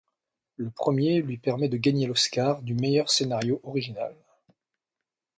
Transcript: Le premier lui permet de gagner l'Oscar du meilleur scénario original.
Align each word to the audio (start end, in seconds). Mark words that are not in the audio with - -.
Le 0.55 0.71
premier 0.71 1.21
lui 1.21 1.37
permet 1.37 1.69
de 1.69 1.77
gagner 1.77 2.07
l'Oscar 2.07 2.63
du 2.63 2.73
meilleur 2.73 3.07
scénario 3.07 3.59
original. 3.61 4.15